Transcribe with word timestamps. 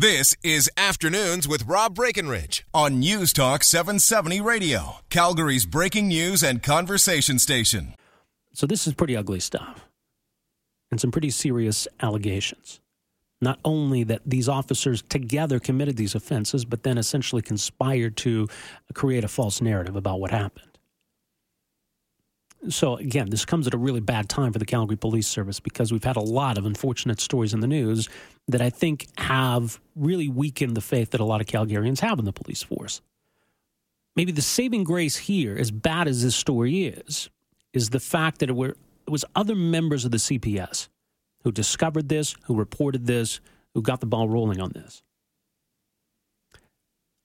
This 0.00 0.32
is 0.44 0.70
Afternoons 0.76 1.48
with 1.48 1.66
Rob 1.66 1.96
Breckenridge 1.96 2.64
on 2.72 3.00
News 3.00 3.32
Talk 3.32 3.64
770 3.64 4.40
Radio, 4.40 4.98
Calgary's 5.10 5.66
breaking 5.66 6.06
news 6.06 6.40
and 6.44 6.62
conversation 6.62 7.40
station. 7.40 7.96
So, 8.52 8.64
this 8.64 8.86
is 8.86 8.94
pretty 8.94 9.16
ugly 9.16 9.40
stuff 9.40 9.88
and 10.92 11.00
some 11.00 11.10
pretty 11.10 11.30
serious 11.30 11.88
allegations. 12.00 12.78
Not 13.40 13.58
only 13.64 14.04
that 14.04 14.22
these 14.24 14.48
officers 14.48 15.02
together 15.02 15.58
committed 15.58 15.96
these 15.96 16.14
offenses, 16.14 16.64
but 16.64 16.84
then 16.84 16.96
essentially 16.96 17.42
conspired 17.42 18.16
to 18.18 18.46
create 18.94 19.24
a 19.24 19.28
false 19.28 19.60
narrative 19.60 19.96
about 19.96 20.20
what 20.20 20.30
happened. 20.30 20.77
So, 22.68 22.96
again, 22.96 23.30
this 23.30 23.44
comes 23.44 23.66
at 23.66 23.74
a 23.74 23.78
really 23.78 24.00
bad 24.00 24.28
time 24.28 24.52
for 24.52 24.58
the 24.58 24.66
Calgary 24.66 24.96
Police 24.96 25.26
Service 25.26 25.60
because 25.60 25.92
we've 25.92 26.04
had 26.04 26.16
a 26.16 26.20
lot 26.20 26.58
of 26.58 26.66
unfortunate 26.66 27.20
stories 27.20 27.54
in 27.54 27.60
the 27.60 27.66
news 27.66 28.08
that 28.48 28.60
I 28.60 28.70
think 28.70 29.06
have 29.18 29.80
really 29.96 30.28
weakened 30.28 30.76
the 30.76 30.80
faith 30.80 31.10
that 31.10 31.20
a 31.20 31.24
lot 31.24 31.40
of 31.40 31.46
Calgarians 31.46 32.00
have 32.00 32.18
in 32.18 32.24
the 32.24 32.32
police 32.32 32.62
force. 32.62 33.00
Maybe 34.16 34.32
the 34.32 34.42
saving 34.42 34.84
grace 34.84 35.16
here, 35.16 35.56
as 35.56 35.70
bad 35.70 36.08
as 36.08 36.22
this 36.22 36.34
story 36.34 36.86
is, 36.86 37.30
is 37.72 37.90
the 37.90 38.00
fact 38.00 38.40
that 38.40 38.50
it, 38.50 38.56
were, 38.56 38.70
it 39.06 39.10
was 39.10 39.24
other 39.36 39.54
members 39.54 40.04
of 40.04 40.10
the 40.10 40.16
CPS 40.16 40.88
who 41.44 41.52
discovered 41.52 42.08
this, 42.08 42.34
who 42.44 42.54
reported 42.54 43.06
this, 43.06 43.40
who 43.74 43.82
got 43.82 44.00
the 44.00 44.06
ball 44.06 44.28
rolling 44.28 44.60
on 44.60 44.72
this. 44.74 45.02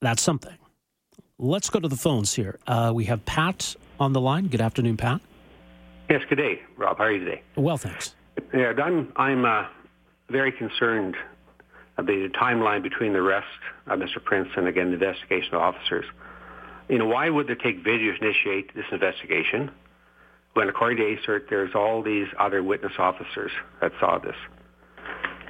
That's 0.01 0.21
something. 0.21 0.57
Let's 1.39 1.69
go 1.69 1.79
to 1.79 1.87
the 1.87 1.95
phones 1.95 2.33
here. 2.33 2.59
Uh, 2.67 2.91
we 2.93 3.05
have 3.05 3.25
Pat 3.25 3.75
on 3.99 4.13
the 4.13 4.21
line. 4.21 4.47
Good 4.47 4.61
afternoon, 4.61 4.97
Pat. 4.97 5.21
Yes, 6.09 6.21
good 6.29 6.37
day, 6.37 6.61
Rob. 6.77 6.97
How 6.97 7.05
are 7.05 7.11
you 7.11 7.23
today? 7.23 7.41
Well, 7.55 7.77
thanks. 7.77 8.13
Yeah, 8.53 8.73
I'm, 8.83 9.11
I'm 9.15 9.45
uh, 9.45 9.65
very 10.29 10.51
concerned 10.51 11.15
about 11.97 12.07
the 12.07 12.29
timeline 12.29 12.83
between 12.83 13.13
the 13.13 13.19
arrest 13.19 13.47
of 13.87 13.99
Mr. 13.99 14.23
Prince 14.23 14.49
and, 14.57 14.67
again, 14.67 14.87
the 14.87 14.93
investigation 14.93 15.55
of 15.55 15.61
officers. 15.61 16.05
You 16.89 16.97
know, 16.99 17.05
why 17.05 17.29
would 17.29 17.47
they 17.47 17.55
take 17.55 17.83
video 17.83 18.11
to 18.11 18.25
initiate 18.25 18.75
this 18.75 18.85
investigation 18.91 19.71
when, 20.53 20.67
according 20.69 20.97
to 20.97 21.03
ASIRT, 21.03 21.49
there's 21.49 21.73
all 21.73 22.03
these 22.03 22.27
other 22.39 22.61
witness 22.61 22.93
officers 22.99 23.51
that 23.81 23.91
saw 23.99 24.19
this? 24.19 24.35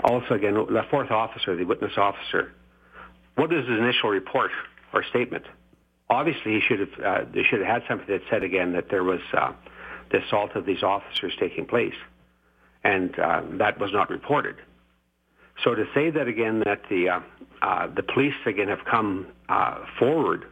Also, 0.03 0.35
again, 0.35 0.53
the 0.53 0.83
fourth 0.91 1.11
officer, 1.11 1.55
the 1.55 1.63
witness 1.63 1.93
officer, 1.97 2.51
what 3.35 3.51
is 3.51 3.67
his 3.67 3.79
initial 3.79 4.09
report 4.09 4.51
or 4.93 5.03
statement? 5.09 5.45
obviously 6.09 6.53
he 6.53 6.59
should 6.67 6.79
have 6.79 6.89
uh, 7.03 7.25
they 7.33 7.43
should 7.43 7.59
have 7.59 7.67
had 7.67 7.83
something 7.87 8.07
that 8.07 8.21
said 8.29 8.43
again 8.43 8.73
that 8.73 8.89
there 8.89 9.03
was 9.03 9.21
uh, 9.33 9.51
the 10.11 10.23
assault 10.23 10.55
of 10.55 10.65
these 10.65 10.83
officers 10.83 11.33
taking 11.39 11.65
place, 11.65 11.95
and 12.83 13.17
uh, 13.19 13.41
that 13.57 13.79
was 13.79 13.91
not 13.93 14.09
reported. 14.09 14.55
So 15.63 15.75
to 15.75 15.85
say 15.93 16.09
that 16.09 16.27
again 16.27 16.61
that 16.65 16.81
the 16.89 17.09
uh, 17.09 17.19
uh, 17.61 17.87
the 17.95 18.03
police 18.03 18.33
again 18.45 18.67
have 18.67 18.83
come 18.89 19.27
uh, 19.47 19.85
forward 19.99 20.45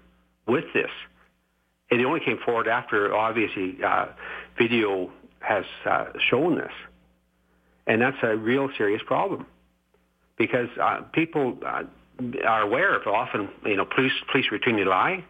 with 0.47 0.65
this, 0.73 0.89
it 1.89 2.03
only 2.05 2.21
came 2.21 2.37
forward 2.45 2.67
after 2.67 3.13
obviously 3.15 3.77
uh, 3.83 4.07
video 4.57 5.11
has 5.39 5.65
uh, 5.85 6.05
shown 6.29 6.55
this, 6.55 6.71
and 7.87 8.01
that's 8.01 8.17
a 8.23 8.37
real 8.37 8.69
serious 8.77 9.01
problem. 9.05 9.45
Because 10.37 10.69
people 11.13 11.59
are 11.63 12.61
aware 12.61 12.95
of 12.95 13.05
often 13.05 13.49
you 13.65 13.75
know 13.75 13.85
police 13.85 14.13
police 14.31 14.45
routinely 14.51 14.85
lie. 14.85 15.23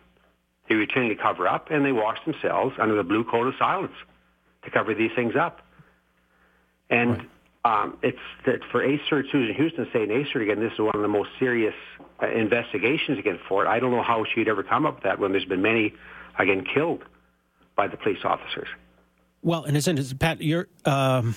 They 0.69 0.75
routinely 0.75 1.19
cover 1.19 1.47
up, 1.47 1.71
and 1.71 1.83
they 1.83 1.91
wash 1.91 2.17
themselves 2.25 2.75
under 2.79 2.95
the 2.95 3.03
blue 3.03 3.23
coat 3.23 3.47
of 3.47 3.55
silence 3.57 3.93
to 4.63 4.71
cover 4.71 4.93
these 4.93 5.11
things 5.15 5.33
up. 5.35 5.61
And 6.89 7.17
right. 7.65 7.83
um, 7.83 7.97
it's 8.03 8.17
that 8.45 8.59
for 8.71 8.81
ASIRT, 8.85 9.31
Susan 9.31 9.55
Houston 9.55 9.87
saying 9.93 10.09
ASIRT 10.09 10.43
again, 10.43 10.59
this 10.59 10.73
is 10.73 10.79
one 10.79 10.95
of 10.95 11.01
the 11.01 11.07
most 11.07 11.29
serious 11.39 11.73
uh, 12.21 12.29
investigations 12.29 13.17
against 13.17 13.43
Fort. 13.47 13.67
I 13.67 13.79
don't 13.79 13.91
know 13.91 14.03
how 14.03 14.25
she'd 14.35 14.47
ever 14.47 14.63
come 14.63 14.85
up 14.85 14.95
with 14.95 15.03
that 15.03 15.19
when 15.19 15.31
there's 15.31 15.45
been 15.45 15.61
many, 15.61 15.93
again, 16.37 16.63
killed 16.73 17.03
by 17.75 17.87
the 17.87 17.97
police 17.97 18.19
officers. 18.23 18.67
Well, 19.41 19.63
in 19.63 19.75
a 19.75 19.81
sense, 19.81 20.13
Pat, 20.13 20.41
you're 20.41 20.67
um, 20.85 21.35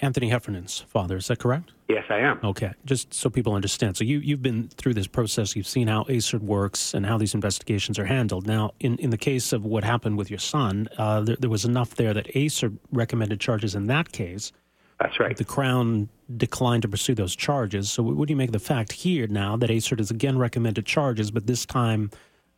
Anthony 0.00 0.30
Heffernan's 0.30 0.80
father. 0.88 1.18
Is 1.18 1.28
that 1.28 1.38
correct? 1.38 1.73
Yes, 1.88 2.04
I 2.08 2.18
am. 2.18 2.40
Okay, 2.42 2.72
just 2.86 3.12
so 3.12 3.28
people 3.28 3.52
understand. 3.52 3.96
So 3.96 4.04
you 4.04 4.18
you've 4.18 4.42
been 4.42 4.68
through 4.68 4.94
this 4.94 5.06
process. 5.06 5.54
You've 5.54 5.66
seen 5.66 5.86
how 5.86 6.04
ASIRT 6.04 6.40
works 6.40 6.94
and 6.94 7.04
how 7.04 7.18
these 7.18 7.34
investigations 7.34 7.98
are 7.98 8.06
handled. 8.06 8.46
Now, 8.46 8.72
in, 8.80 8.96
in 8.98 9.10
the 9.10 9.18
case 9.18 9.52
of 9.52 9.66
what 9.66 9.84
happened 9.84 10.16
with 10.16 10.30
your 10.30 10.38
son, 10.38 10.88
uh, 10.96 11.20
there, 11.20 11.36
there, 11.38 11.50
was 11.50 11.66
enough 11.66 11.94
there 11.96 12.14
that 12.14 12.26
ASIRT 12.34 12.78
recommended 12.90 13.38
charges 13.38 13.74
in 13.74 13.86
that 13.88 14.12
case. 14.12 14.50
That's 14.98 15.20
right. 15.20 15.36
The 15.36 15.44
Crown 15.44 16.08
declined 16.38 16.82
to 16.82 16.88
pursue 16.88 17.14
those 17.14 17.36
charges. 17.36 17.90
So 17.90 18.02
what 18.02 18.28
do 18.28 18.32
you 18.32 18.36
make 18.36 18.48
of 18.48 18.54
the 18.54 18.58
fact 18.58 18.92
here 18.92 19.26
now 19.26 19.56
that 19.56 19.68
ASIRT 19.68 19.98
has 19.98 20.10
again 20.10 20.38
recommended 20.38 20.86
charges, 20.86 21.30
but 21.30 21.46
this 21.46 21.66
time 21.66 22.10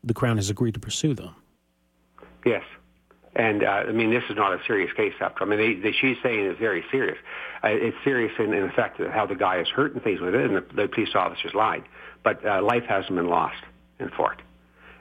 the 0.05 0.15
Crown 0.15 0.37
has 0.37 0.51
agreed 0.51 0.75
to 0.75 0.81
pursue 0.81 1.15
them? 1.15 1.35
Yes. 2.45 2.63
And 3.37 3.63
uh, 3.65 3.67
I 3.67 3.93
mean, 3.93 4.11
this 4.11 4.25
is 4.31 4.37
not 4.37 4.55
a 4.55 4.59
serious 4.67 4.91
case 4.95 5.13
after. 5.21 5.45
I 5.45 5.47
mean, 5.47 5.59
they, 5.59 5.75
they, 5.75 5.93
she's 5.93 6.17
saying 6.23 6.47
it's 6.47 6.59
very 6.59 6.83
serious. 6.91 7.19
Uh, 7.63 7.69
it's 7.69 7.97
serious 8.03 8.33
in, 8.39 8.55
in 8.55 8.67
the 8.67 8.73
fact 8.73 8.99
that 8.99 9.11
how 9.11 9.27
the 9.27 9.35
guy 9.35 9.61
is 9.61 9.69
hurt 9.69 9.93
and 9.93 10.03
things 10.03 10.21
with 10.21 10.35
it, 10.35 10.51
and 10.51 10.57
the, 10.57 10.65
the 10.75 10.89
police 10.89 11.11
officers 11.15 11.53
lied. 11.55 11.85
But 12.25 12.45
uh, 12.45 12.63
life 12.63 12.85
hasn't 12.89 13.15
been 13.15 13.29
lost 13.29 13.63
in 14.01 14.09
Fort. 14.09 14.41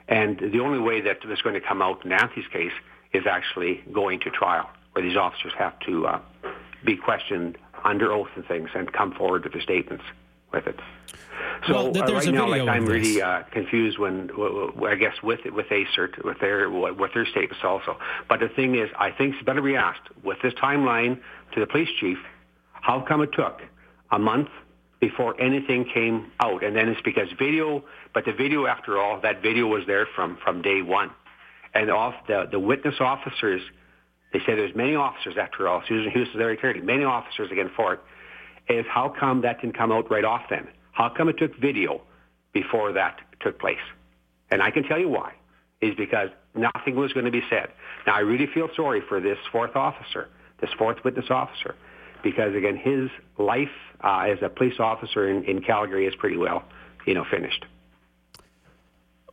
And 0.06 0.38
the 0.38 0.60
only 0.60 0.78
way 0.78 1.00
that 1.00 1.18
this 1.24 1.38
is 1.38 1.42
going 1.42 1.54
to 1.54 1.66
come 1.66 1.80
out 1.80 2.04
in 2.04 2.10
Nancy's 2.10 2.46
case 2.52 2.72
is 3.14 3.24
actually 3.26 3.82
going 3.90 4.20
to 4.20 4.30
trial, 4.30 4.68
where 4.92 5.02
these 5.02 5.16
officers 5.16 5.52
have 5.58 5.78
to 5.80 6.06
uh, 6.06 6.20
be 6.84 6.94
questioned 6.94 7.56
under 7.84 8.12
oath 8.12 8.28
and 8.36 8.46
things 8.46 8.68
and 8.74 8.92
come 8.92 9.12
forward 9.14 9.44
with 9.44 9.54
their 9.54 9.62
statements 9.62 10.04
with 10.52 10.66
it. 10.66 10.78
So 11.66 11.90
well, 11.90 12.02
uh, 12.02 12.12
right 12.12 12.32
now, 12.32 12.48
like 12.48 12.62
I'm 12.62 12.86
really 12.86 13.20
uh, 13.20 13.42
confused 13.50 13.98
when 13.98 14.30
I 14.86 14.94
guess 14.94 15.14
with 15.22 15.40
with 15.46 15.66
ASIRT 15.66 16.24
with 16.24 16.38
their 16.40 16.70
with 16.70 17.14
their 17.14 17.26
statements 17.26 17.64
also. 17.64 17.98
But 18.28 18.40
the 18.40 18.48
thing 18.48 18.76
is, 18.76 18.88
I 18.98 19.10
think 19.10 19.34
it's 19.34 19.44
better 19.44 19.62
be 19.62 19.74
asked 19.74 20.08
with 20.22 20.38
this 20.42 20.54
timeline 20.54 21.18
to 21.54 21.60
the 21.60 21.66
police 21.66 21.88
chief. 21.98 22.18
How 22.72 23.00
come 23.00 23.22
it 23.22 23.30
took 23.32 23.62
a 24.12 24.18
month 24.18 24.48
before 25.00 25.40
anything 25.40 25.86
came 25.92 26.30
out? 26.40 26.62
And 26.62 26.76
then 26.76 26.88
it's 26.88 27.00
because 27.02 27.28
video, 27.38 27.84
but 28.14 28.24
the 28.24 28.32
video, 28.32 28.66
after 28.66 28.98
all, 28.98 29.20
that 29.22 29.42
video 29.42 29.66
was 29.66 29.82
there 29.86 30.06
from 30.14 30.38
from 30.44 30.62
day 30.62 30.82
one, 30.82 31.10
and 31.74 31.90
off 31.90 32.14
the 32.28 32.48
the 32.50 32.60
witness 32.60 32.96
officers. 33.00 33.62
They 34.32 34.40
say 34.40 34.54
there's 34.54 34.74
many 34.74 34.96
officers 34.96 35.36
after 35.40 35.66
all. 35.66 35.82
Susan 35.88 36.10
Hughes 36.10 36.28
is 36.28 36.34
very 36.36 36.56
clearly 36.56 36.80
many 36.80 37.04
officers 37.04 37.50
again 37.50 37.70
for 37.74 37.94
it. 37.94 38.00
Is 38.68 38.84
how 38.88 39.08
come 39.08 39.42
that 39.42 39.60
didn't 39.60 39.76
come 39.76 39.92
out 39.92 40.10
right 40.10 40.24
off 40.24 40.42
then? 40.50 40.66
How 40.92 41.08
come 41.08 41.28
it 41.28 41.38
took 41.38 41.56
video 41.56 42.00
before 42.52 42.92
that 42.92 43.20
took 43.40 43.58
place? 43.58 43.76
And 44.50 44.62
I 44.62 44.70
can 44.70 44.82
tell 44.82 44.98
you 44.98 45.08
why. 45.08 45.34
Is 45.80 45.94
because 45.94 46.30
nothing 46.54 46.96
was 46.96 47.12
going 47.12 47.26
to 47.26 47.30
be 47.30 47.42
said. 47.50 47.68
Now, 48.06 48.14
I 48.16 48.20
really 48.20 48.46
feel 48.46 48.68
sorry 48.74 49.02
for 49.06 49.20
this 49.20 49.38
fourth 49.52 49.76
officer, 49.76 50.28
this 50.60 50.70
fourth 50.78 51.04
witness 51.04 51.26
officer, 51.28 51.74
because 52.22 52.54
again, 52.54 52.76
his 52.76 53.10
life 53.38 53.68
uh, 54.02 54.26
as 54.30 54.38
a 54.42 54.48
police 54.48 54.80
officer 54.80 55.28
in, 55.28 55.44
in 55.44 55.60
Calgary 55.60 56.06
is 56.06 56.14
pretty 56.14 56.38
well, 56.38 56.64
you 57.06 57.14
know, 57.14 57.24
finished. 57.30 57.66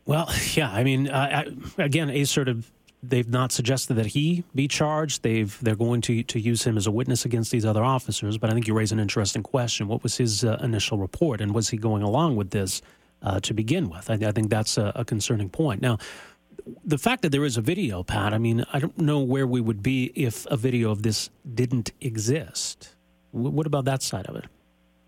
Well, 0.05 0.29
yeah. 0.53 0.71
I 0.71 0.83
mean, 0.83 1.07
uh, 1.07 1.45
again, 1.77 2.09
a 2.09 2.25
sort 2.25 2.50
of 2.50 2.69
they've 3.03 3.27
not 3.27 3.51
suggested 3.51 3.95
that 3.95 4.07
he 4.07 4.43
be 4.55 4.67
charged. 4.67 5.23
They've 5.23 5.55
they're 5.61 5.75
going 5.75 6.01
to 6.01 6.23
to 6.23 6.39
use 6.39 6.63
him 6.63 6.77
as 6.77 6.87
a 6.87 6.91
witness 6.91 7.25
against 7.25 7.51
these 7.51 7.65
other 7.65 7.83
officers. 7.83 8.37
But 8.37 8.49
I 8.49 8.53
think 8.53 8.67
you 8.67 8.73
raise 8.73 8.91
an 8.91 8.99
interesting 8.99 9.43
question. 9.43 9.87
What 9.87 10.01
was 10.01 10.17
his 10.17 10.43
uh, 10.43 10.57
initial 10.61 10.97
report, 10.97 11.41
and 11.41 11.53
was 11.53 11.69
he 11.69 11.77
going 11.77 12.01
along 12.01 12.37
with 12.37 12.51
this 12.51 12.81
uh, 13.21 13.39
to 13.41 13.53
begin 13.53 13.89
with? 13.89 14.09
I, 14.09 14.13
I 14.13 14.31
think 14.31 14.49
that's 14.49 14.77
a, 14.77 14.91
a, 14.95 15.05
concerning 15.05 15.49
point. 15.49 15.81
Now, 15.81 15.97
the 16.83 16.97
fact 16.97 17.21
that 17.23 17.29
there 17.29 17.43
is 17.43 17.57
a 17.57 17.61
video, 17.61 18.03
Pat. 18.03 18.33
I 18.33 18.37
mean, 18.37 18.65
I 18.71 18.79
don't 18.79 18.97
know 18.97 19.19
where 19.19 19.45
we 19.45 19.59
would 19.59 19.83
be 19.83 20.11
if 20.15 20.45
a 20.47 20.57
video 20.57 20.89
of 20.91 21.03
this 21.03 21.29
didn't 21.53 21.91
exist. 21.99 22.95
W- 23.33 23.51
what 23.51 23.67
about 23.67 23.85
that 23.85 24.01
side 24.01 24.27
of 24.27 24.35
it? 24.37 24.45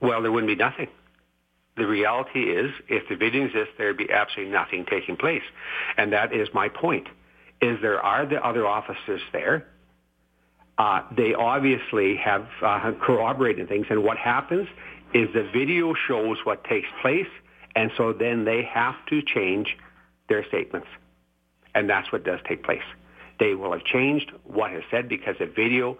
Well, 0.01 0.21
there 0.21 0.31
wouldn't 0.31 0.49
be 0.49 0.55
nothing. 0.55 0.89
The 1.77 1.87
reality 1.87 2.51
is, 2.51 2.71
if 2.87 3.07
the 3.09 3.17
video 3.17 3.45
exists, 3.45 3.73
there'd 3.77 3.97
be 3.97 4.09
absolutely 4.09 4.53
nothing 4.53 4.85
taking 4.85 5.17
place, 5.17 5.43
and 5.97 6.13
that 6.13 6.33
is 6.33 6.47
my 6.53 6.69
point 6.69 7.07
is 7.61 7.77
there 7.81 8.01
are 8.01 8.25
the 8.25 8.45
other 8.45 8.65
officers 8.67 9.21
there. 9.31 9.67
Uh, 10.77 11.01
they 11.15 11.33
obviously 11.33 12.17
have 12.17 12.47
uh, 12.61 12.91
corroborated 13.01 13.69
things, 13.69 13.87
and 13.89 14.03
what 14.03 14.17
happens 14.17 14.67
is 15.13 15.29
the 15.33 15.49
video 15.53 15.93
shows 16.07 16.37
what 16.43 16.63
takes 16.65 16.87
place, 17.01 17.27
and 17.75 17.91
so 17.95 18.11
then 18.11 18.43
they 18.43 18.63
have 18.63 18.95
to 19.07 19.21
change 19.21 19.77
their 20.27 20.45
statements, 20.47 20.87
and 21.73 21.89
that's 21.89 22.11
what 22.11 22.25
does 22.25 22.39
take 22.47 22.63
place. 22.63 22.83
They 23.39 23.53
will 23.53 23.71
have 23.71 23.85
changed 23.85 24.31
what 24.43 24.73
is 24.73 24.83
said 24.91 25.07
because 25.07 25.35
the 25.39 25.45
video 25.45 25.97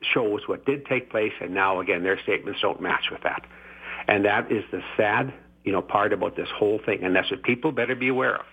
shows 0.00 0.46
what 0.46 0.64
did 0.66 0.86
take 0.86 1.10
place, 1.10 1.32
and 1.40 1.52
now 1.52 1.80
again 1.80 2.04
their 2.04 2.20
statements 2.22 2.60
don't 2.60 2.80
match 2.80 3.10
with 3.10 3.22
that, 3.22 3.44
and 4.06 4.24
that 4.24 4.52
is 4.52 4.62
the 4.70 4.82
sad, 4.96 5.34
you 5.64 5.72
know, 5.72 5.82
part 5.82 6.12
about 6.12 6.36
this 6.36 6.48
whole 6.54 6.78
thing, 6.84 7.02
and 7.02 7.16
that's 7.16 7.30
what 7.30 7.42
people 7.42 7.72
better 7.72 7.96
be 7.96 8.08
aware 8.08 8.36
of. 8.36 8.46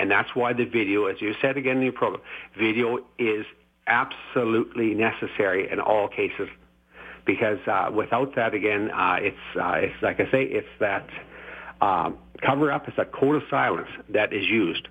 And 0.00 0.10
that's 0.10 0.34
why 0.34 0.54
the 0.54 0.64
video, 0.64 1.04
as 1.06 1.20
you 1.20 1.34
said 1.42 1.58
again 1.58 1.76
in 1.76 1.82
your 1.82 1.92
program, 1.92 2.22
video 2.58 3.04
is 3.18 3.44
absolutely 3.86 4.94
necessary 4.94 5.70
in 5.70 5.78
all 5.78 6.08
cases 6.08 6.48
because 7.26 7.58
uh, 7.66 7.90
without 7.92 8.34
that, 8.34 8.54
again, 8.54 8.90
uh, 8.92 9.18
it's, 9.20 9.36
uh, 9.60 9.72
it's 9.74 9.94
like 10.00 10.18
I 10.18 10.30
say, 10.30 10.44
it's 10.44 10.66
that 10.78 11.06
uh, 11.82 12.12
cover 12.40 12.72
up. 12.72 12.88
It's 12.88 12.96
a 12.96 13.04
code 13.04 13.36
of 13.36 13.42
silence 13.50 13.90
that 14.08 14.32
is 14.32 14.48
used. 14.48 14.88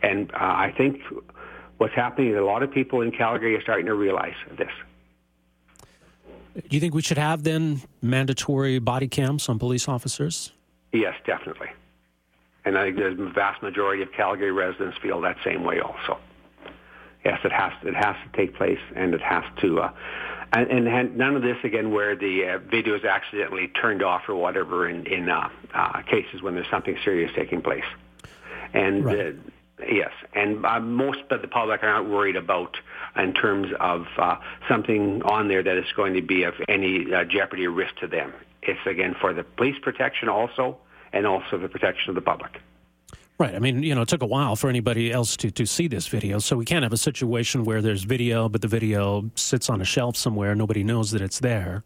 And 0.00 0.30
uh, 0.32 0.36
I 0.38 0.72
think 0.76 1.00
what's 1.78 1.94
happening 1.94 2.30
is 2.30 2.36
a 2.36 2.42
lot 2.42 2.62
of 2.62 2.70
people 2.70 3.00
in 3.00 3.10
Calgary 3.10 3.56
are 3.56 3.62
starting 3.62 3.86
to 3.86 3.94
realize 3.94 4.36
this. 4.56 4.70
Do 6.54 6.76
you 6.76 6.78
think 6.78 6.94
we 6.94 7.02
should 7.02 7.18
have 7.18 7.42
then 7.42 7.82
mandatory 8.00 8.78
body 8.78 9.08
cams 9.08 9.48
on 9.48 9.58
police 9.58 9.88
officers? 9.88 10.52
Yes, 10.92 11.14
definitely. 11.26 11.68
And 12.66 12.76
I 12.76 12.86
think 12.86 12.96
the 12.96 13.32
vast 13.32 13.62
majority 13.62 14.02
of 14.02 14.10
Calgary 14.10 14.50
residents 14.50 14.98
feel 14.98 15.20
that 15.20 15.36
same 15.44 15.62
way 15.62 15.78
also. 15.78 16.18
Yes, 17.24 17.38
it 17.44 17.52
has 17.52 17.72
it 17.84 17.94
has 17.94 18.16
to 18.24 18.36
take 18.36 18.56
place, 18.56 18.80
and 18.94 19.14
it 19.14 19.22
has 19.22 19.44
to. 19.60 19.80
Uh, 19.80 19.92
and, 20.52 20.88
and, 20.88 21.16
none 21.16 21.36
of 21.36 21.42
this 21.42 21.56
again 21.64 21.92
where 21.92 22.16
the 22.16 22.44
uh, 22.44 22.58
video 22.58 22.94
is 22.94 23.04
accidentally 23.04 23.68
turned 23.68 24.02
off 24.02 24.22
or 24.28 24.34
whatever 24.34 24.88
in 24.88 25.06
in 25.06 25.28
uh, 25.28 25.48
uh, 25.74 26.02
cases 26.02 26.42
when 26.42 26.54
there's 26.54 26.70
something 26.70 26.96
serious 27.04 27.30
taking 27.36 27.62
place. 27.62 27.84
And 28.74 29.04
right. 29.04 29.28
Uh, 29.28 29.84
yes, 29.88 30.12
and 30.34 30.66
uh, 30.66 30.80
most 30.80 31.22
of 31.30 31.42
the 31.42 31.48
public 31.48 31.84
are 31.84 32.02
not 32.02 32.10
worried 32.10 32.36
about 32.36 32.76
in 33.16 33.32
terms 33.32 33.68
of 33.78 34.06
uh, 34.18 34.36
something 34.68 35.22
on 35.22 35.46
there 35.46 35.62
that 35.62 35.76
is 35.76 35.92
going 35.94 36.14
to 36.14 36.22
be 36.22 36.42
of 36.42 36.54
any 36.68 37.12
uh, 37.12 37.24
jeopardy 37.24 37.66
or 37.66 37.70
risk 37.70 37.94
to 38.00 38.08
them. 38.08 38.32
It's 38.62 38.80
again 38.86 39.14
for 39.20 39.32
the 39.32 39.44
police 39.44 39.78
protection 39.80 40.28
also, 40.28 40.78
and 41.16 41.26
also 41.26 41.58
the 41.58 41.68
protection 41.68 42.10
of 42.10 42.14
the 42.14 42.20
public. 42.20 42.60
Right. 43.38 43.54
I 43.54 43.58
mean, 43.58 43.82
you 43.82 43.94
know, 43.94 44.02
it 44.02 44.08
took 44.08 44.22
a 44.22 44.26
while 44.26 44.56
for 44.56 44.68
anybody 44.68 45.12
else 45.12 45.36
to, 45.38 45.50
to 45.50 45.66
see 45.66 45.88
this 45.88 46.06
video. 46.06 46.38
So 46.38 46.56
we 46.56 46.64
can't 46.64 46.82
have 46.82 46.92
a 46.92 46.98
situation 46.98 47.64
where 47.64 47.82
there's 47.82 48.04
video, 48.04 48.48
but 48.48 48.62
the 48.62 48.68
video 48.68 49.30
sits 49.34 49.68
on 49.68 49.80
a 49.80 49.84
shelf 49.84 50.16
somewhere. 50.16 50.54
Nobody 50.54 50.84
knows 50.84 51.10
that 51.10 51.20
it's 51.20 51.40
there. 51.40 51.84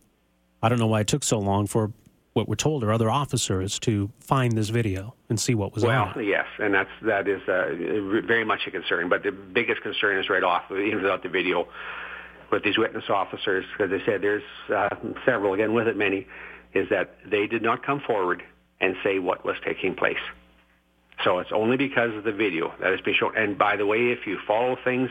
I 0.62 0.69
don't 0.69 0.79
know 0.79 0.87
why 0.87 1.00
it 1.00 1.06
took 1.06 1.25
so 1.25 1.38
long 1.38 1.67
for 1.67 1.93
what 2.35 2.49
we're 2.49 2.55
told 2.55 2.85
are 2.85 2.93
other 2.93 3.11
officers 3.11 3.79
to 3.81 4.11
find 4.21 4.56
this 4.56 4.69
video 4.69 5.15
and 5.29 5.41
see 5.41 5.55
what 5.55 5.75
was 5.75 5.85
well, 5.85 6.12
on 6.15 6.21
it. 6.21 6.27
yes, 6.27 6.47
and 6.61 6.73
that's 6.73 6.91
that 7.03 7.27
is 7.27 7.43
uh, 7.49 7.75
very 8.25 8.44
much 8.44 8.61
a 8.69 8.71
concern. 8.71 9.09
But 9.09 9.25
the 9.25 9.32
biggest 9.32 9.82
concern 9.82 10.17
is 10.19 10.31
right 10.31 10.44
off, 10.44 10.71
even 10.71 11.03
without 11.03 11.25
the 11.25 11.29
video, 11.29 11.67
with 12.53 12.62
these 12.62 12.79
witness 12.79 13.05
officers, 13.09 13.65
because 13.73 13.91
they 13.91 14.05
said 14.06 14.23
there's 14.23 14.44
uh, 14.73 14.91
several, 15.27 15.55
again 15.55 15.73
with 15.73 15.88
it 15.88 15.97
many, 15.97 16.29
is 16.73 16.88
that 16.91 17.17
they 17.29 17.49
did 17.49 17.62
not 17.62 17.85
come 17.85 18.00
forward 18.06 18.44
and 18.81 18.97
say 19.05 19.19
what 19.19 19.44
was 19.44 19.56
taking 19.65 19.94
place. 19.94 20.19
So 21.25 21.38
it's 21.38 21.50
only 21.53 21.77
because 21.77 22.15
of 22.15 22.25
the 22.25 22.32
video 22.32 22.73
that 22.81 22.91
has 22.91 23.00
been 23.03 23.15
shown. 23.15 23.37
And 23.37 23.59
by 23.59 23.77
the 23.77 23.85
way, 23.85 24.09
if 24.11 24.27
you 24.27 24.38
follow 24.47 24.77
things, 24.82 25.11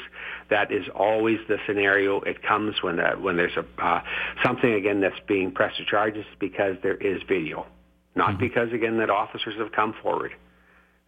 that 0.50 0.71
is 0.71 0.86
always 0.95 1.38
the 1.48 1.57
scenario. 1.68 2.21
It 2.21 2.42
comes 2.42 2.81
when 2.81 3.00
uh, 3.00 3.16
when 3.16 3.38
there's 3.38 3.56
a 3.57 3.66
uh, 3.83 4.01
something 4.44 4.74
again 4.74 5.01
that's 5.01 5.19
being 5.27 5.51
pressed 5.51 5.77
to 5.77 5.86
charges 5.86 6.25
because 6.39 6.77
there 6.81 6.95
is 6.95 7.21
video, 7.27 7.68
not 8.16 8.31
mm-hmm. 8.31 8.39
because 8.39 8.74
again 8.74 8.98
that 8.98 9.12
officers 9.12 9.56
have 9.60 9.71
come 9.71 9.94
forward. 10.01 10.31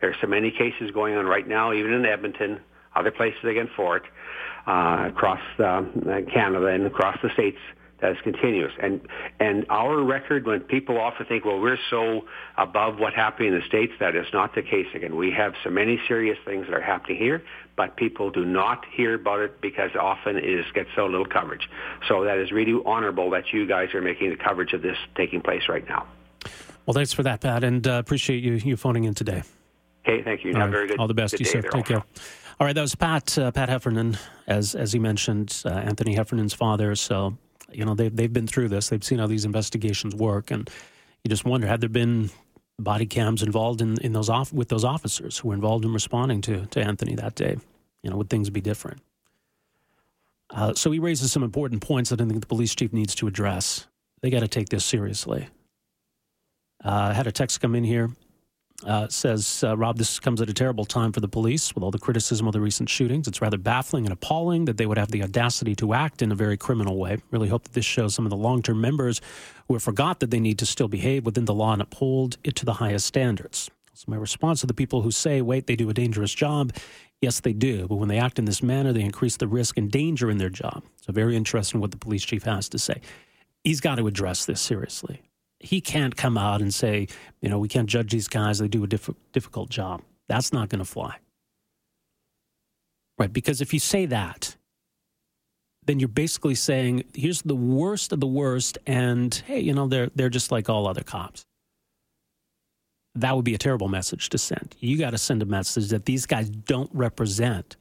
There's 0.02 0.16
so 0.22 0.28
many 0.28 0.52
cases 0.52 0.92
going 0.94 1.16
on 1.16 1.26
right 1.26 1.48
now, 1.48 1.74
even 1.74 1.94
in 1.94 2.06
Edmonton, 2.06 2.60
other 2.96 3.12
places 3.12 3.44
again 3.44 3.70
for 3.76 3.98
it, 3.98 4.04
uh, 4.68 5.06
across 5.10 5.42
uh, 5.60 5.84
Canada 6.32 6.68
and 6.68 6.86
across 6.86 7.18
the 7.24 7.30
states 7.34 7.60
that 8.02 8.12
is 8.12 8.18
continuous. 8.24 8.74
And 8.82 9.02
and 9.40 9.66
our 9.70 10.02
record, 10.04 10.46
when 10.46 10.62
people 10.62 11.00
often 11.00 11.26
think, 11.28 11.46
well, 11.46 11.60
we're 11.60 11.78
so 11.90 12.22
above 12.58 13.00
what 13.00 13.14
happened 13.14 13.50
in 13.50 13.56
the 13.56 13.66
states, 13.68 13.94
that 14.00 14.16
is 14.16 14.26
not 14.34 14.54
the 14.56 14.62
case. 14.62 14.88
Again, 14.94 15.16
we 15.16 15.32
have 15.32 15.54
so 15.64 15.70
many 15.70 16.00
serious 16.08 16.38
things 16.46 16.66
that 16.66 16.74
are 16.74 16.82
happening 16.82 17.18
here, 17.18 17.44
but 17.76 17.96
people 17.96 18.32
do 18.32 18.44
not 18.44 18.86
hear 18.92 19.14
about 19.14 19.40
it 19.40 19.62
because 19.62 19.92
often 20.00 20.38
it 20.38 20.46
is, 20.46 20.66
gets 20.74 20.90
so 20.96 21.06
little 21.06 21.26
coverage. 21.26 21.70
So 22.08 22.24
that 22.24 22.38
is 22.38 22.52
really 22.52 22.80
honorable 22.86 23.30
that 23.32 23.54
you 23.54 23.68
guys 23.68 23.94
are 23.94 24.02
making 24.02 24.32
the 24.32 24.36
coverage 24.36 24.74
of 24.74 24.82
this 24.82 24.98
taking 25.16 25.42
place 25.42 25.64
right 25.70 25.88
now. 25.88 26.08
Well, 26.86 26.94
thanks 26.94 27.14
for 27.14 27.24
that, 27.24 27.42
Pat, 27.42 27.64
and 27.64 27.88
uh, 27.88 27.94
appreciate 27.94 28.44
you 28.44 28.54
you 28.54 28.76
phoning 28.76 29.04
in 29.04 29.14
today. 29.14 29.44
Okay, 30.04 30.24
thank 30.24 30.44
you. 30.44 30.54
All, 30.54 30.62
right. 30.62 30.72
very 30.72 30.88
good. 30.88 31.00
All 31.00 31.08
the 31.08 31.14
best, 31.14 31.40
you 31.40 31.46
sir. 31.46 31.62
Take 31.62 31.86
care. 31.86 32.04
All 32.60 32.66
right, 32.66 32.74
that 32.74 32.82
was 32.82 32.96
Pat 32.96 33.38
uh, 33.38 33.52
Pat 33.52 33.70
Heffernan, 33.70 34.18
as 34.48 34.74
as 34.74 34.92
he 34.92 35.00
mentioned, 35.00 35.62
uh, 35.66 35.70
Anthony 35.70 36.16
Heffernan's 36.16 36.54
father. 36.54 36.96
So 36.96 37.38
you 37.74 37.86
know, 37.86 37.94
they've, 37.94 38.16
they've 38.16 38.32
been 38.32 38.48
through 38.48 38.70
this. 38.70 38.90
They've 38.90 39.04
seen 39.04 39.20
how 39.20 39.28
these 39.28 39.46
investigations 39.46 40.16
work. 40.16 40.52
And 40.52 40.70
you 41.24 41.30
just 41.30 41.46
wonder, 41.46 41.68
had 41.68 41.82
there 41.82 41.90
been 41.90 42.30
body 42.80 43.06
cams 43.06 43.44
involved 43.44 43.82
in, 43.82 44.00
in 44.02 44.14
those 44.14 44.30
off, 44.30 44.52
with 44.52 44.70
those 44.70 44.84
officers 44.84 45.38
who 45.38 45.50
were 45.50 45.54
involved 45.54 45.86
in 45.86 45.94
responding 45.94 46.42
to, 46.42 46.66
to 46.68 46.82
Anthony 46.82 47.16
that 47.16 47.36
day? 47.36 47.58
You 48.04 48.10
know, 48.10 48.18
would 48.18 48.30
things 48.30 48.50
be 48.50 48.62
different? 48.62 49.02
Uh, 50.50 50.74
so 50.74 50.92
he 50.92 51.00
raises 51.00 51.32
some 51.32 51.44
important 51.44 51.82
points 51.82 52.10
that 52.10 52.20
I 52.20 52.26
think 52.26 52.42
the 52.42 52.48
police 52.48 52.76
chief 52.76 52.92
needs 52.92 53.16
to 53.16 53.28
address. 53.28 53.88
They 54.22 54.30
got 54.30 54.42
to 54.42 54.48
take 54.48 54.70
this 54.70 54.84
seriously. 54.84 55.48
Uh, 56.84 57.10
I 57.12 57.14
had 57.14 57.28
a 57.28 57.32
text 57.32 57.62
come 57.62 57.76
in 57.76 57.84
here 57.84 58.12
uh, 58.86 59.08
says, 59.08 59.64
uh, 59.64 59.78
Rob, 59.78 59.98
this 59.98 60.20
comes 60.20 60.42
at 60.42 60.50
a 60.50 60.54
terrible 60.54 60.86
time 60.86 61.12
for 61.12 61.20
the 61.20 61.28
police 61.28 61.74
with 61.76 61.84
all 61.84 61.92
the 61.92 62.00
criticism 62.00 62.48
of 62.48 62.54
the 62.54 62.62
recent 62.62 62.90
shootings. 62.90 63.28
It's 63.28 63.42
rather 63.42 63.58
baffling 63.58 64.06
and 64.06 64.14
appalling 64.14 64.66
that 64.66 64.78
they 64.78 64.86
would 64.86 64.98
have 64.98 65.12
the 65.12 65.24
audacity 65.24 65.76
to 65.76 65.94
act 65.94 66.22
in 66.22 66.32
a 66.32 66.36
very 66.36 66.58
criminal 66.58 66.98
way. 66.98 67.18
Really 67.32 67.50
hope 67.50 67.64
that 67.64 67.74
this 67.74 67.86
shows 67.86 68.16
some 68.16 68.26
of 68.26 68.30
the 68.30 68.38
long 68.38 68.62
term 68.62 68.82
members 68.82 69.22
who 69.68 69.76
have 69.76 69.84
forgot 69.84 70.20
that 70.20 70.32
they 70.32 70.40
need 70.40 70.60
to 70.60 70.66
still 70.66 70.88
behave 70.88 71.26
within 71.26 71.46
the 71.46 71.54
law 71.54 71.74
and 71.74 71.82
uphold 71.82 72.38
it 72.44 72.56
to 72.58 72.66
the 72.66 72.74
highest 72.74 73.06
standards. 73.06 73.70
So, 73.94 74.06
my 74.08 74.18
response 74.18 74.62
to 74.62 74.68
the 74.68 74.74
people 74.74 75.02
who 75.02 75.12
say, 75.12 75.42
wait, 75.42 75.68
they 75.68 75.76
do 75.76 75.90
a 75.90 75.94
dangerous 75.94 76.34
job 76.34 76.74
yes, 77.22 77.40
they 77.40 77.54
do. 77.54 77.88
But 77.88 77.98
when 77.98 78.10
they 78.10 78.18
act 78.18 78.40
in 78.40 78.46
this 78.46 78.64
manner, 78.64 78.92
they 78.92 79.02
increase 79.02 79.38
the 79.38 79.48
risk 79.48 79.78
and 79.78 79.92
danger 79.92 80.30
in 80.32 80.40
their 80.40 80.50
job. 80.50 80.84
So, 81.06 81.14
very 81.14 81.36
interesting 81.36 81.80
what 81.80 81.92
the 81.92 81.98
police 81.98 82.24
chief 82.24 82.44
has 82.44 82.68
to 82.70 82.80
say. 82.80 83.00
He's 83.64 83.80
got 83.80 83.96
to 83.96 84.08
address 84.08 84.46
this 84.46 84.60
seriously 84.60 85.22
he 85.64 85.82
can't 85.82 86.16
come 86.16 86.38
out 86.38 86.62
and 86.62 86.74
say, 86.74 87.08
you 87.42 87.50
know, 87.50 87.60
we 87.60 87.68
can't 87.68 87.88
judge 87.88 88.12
these 88.12 88.28
guys. 88.28 88.60
They 88.60 88.68
do 88.68 88.84
a 88.84 88.88
diff- 88.88 89.10
difficult 89.32 89.70
job. 89.70 90.02
That's 90.28 90.54
not 90.54 90.70
going 90.70 90.80
to 90.80 90.86
fly. 90.86 91.18
Right? 93.18 93.32
Because 93.32 93.62
if 93.62 93.74
you 93.74 93.80
say 93.80 94.06
that, 94.08 94.56
then 95.86 96.00
you're 96.00 96.10
basically 96.10 96.56
saying, 96.56 97.04
here's 97.14 97.42
the 97.42 97.56
worst 97.56 98.12
of 98.12 98.20
the 98.20 98.28
worst, 98.28 98.78
and 98.86 99.34
hey, 99.48 99.60
you 99.60 99.74
know, 99.74 99.88
they're, 99.88 100.10
they're 100.16 100.30
just 100.30 100.52
like 100.52 100.70
all 100.70 100.88
other 100.88 101.04
cops. 101.04 101.44
That 103.16 103.36
would 103.36 103.46
be 103.46 103.56
a 103.56 103.60
terrible 103.60 103.90
message 103.90 104.30
to 104.30 104.38
send. 104.38 104.76
You 104.80 104.98
got 104.98 105.10
to 105.10 105.18
send 105.18 105.42
a 105.42 105.46
message 105.46 105.90
that 105.90 106.06
these 106.06 106.26
guys 106.26 106.50
don't 106.50 106.90
represent 106.94 107.76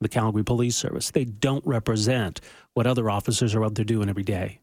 the 0.00 0.08
Calgary 0.08 0.44
Police 0.44 0.76
Service. 0.76 1.10
They 1.10 1.24
don't 1.24 1.66
represent 1.66 2.40
what 2.74 2.86
other 2.86 3.10
officers 3.10 3.54
are 3.54 3.64
out 3.64 3.74
there 3.74 3.84
doing 3.84 4.08
every 4.08 4.22
day 4.22 4.60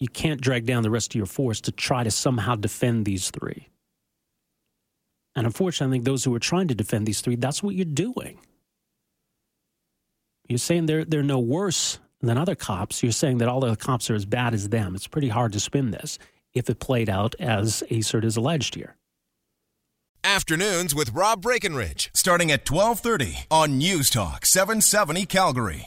you 0.00 0.08
can't 0.08 0.40
drag 0.40 0.66
down 0.66 0.82
the 0.82 0.90
rest 0.90 1.12
of 1.12 1.16
your 1.16 1.26
force 1.26 1.60
to 1.62 1.72
try 1.72 2.02
to 2.04 2.10
somehow 2.10 2.54
defend 2.54 3.04
these 3.04 3.30
three. 3.30 3.68
And 5.36 5.46
unfortunately, 5.46 5.94
I 5.94 5.96
think 5.96 6.04
those 6.04 6.24
who 6.24 6.34
are 6.34 6.40
trying 6.40 6.68
to 6.68 6.74
defend 6.74 7.06
these 7.06 7.20
three, 7.20 7.36
that's 7.36 7.62
what 7.62 7.74
you're 7.74 7.84
doing. 7.84 8.38
You're 10.48 10.58
saying 10.58 10.86
they're, 10.86 11.04
they're 11.04 11.22
no 11.22 11.38
worse 11.38 11.98
than 12.20 12.38
other 12.38 12.54
cops. 12.54 13.02
You're 13.02 13.12
saying 13.12 13.38
that 13.38 13.48
all 13.48 13.60
the 13.60 13.76
cops 13.76 14.10
are 14.10 14.14
as 14.14 14.26
bad 14.26 14.54
as 14.54 14.68
them. 14.68 14.94
It's 14.94 15.06
pretty 15.06 15.28
hard 15.28 15.52
to 15.54 15.60
spin 15.60 15.90
this 15.90 16.18
if 16.52 16.70
it 16.70 16.78
played 16.78 17.08
out 17.08 17.34
as 17.40 17.82
ASIRT 17.90 18.24
is 18.24 18.36
alleged 18.36 18.74
here. 18.74 18.96
Afternoons 20.22 20.94
with 20.94 21.12
Rob 21.12 21.42
Breckenridge, 21.42 22.10
starting 22.14 22.50
at 22.50 22.68
1230 22.68 23.46
on 23.50 23.76
News 23.76 24.08
Talk 24.08 24.46
770 24.46 25.26
Calgary. 25.26 25.82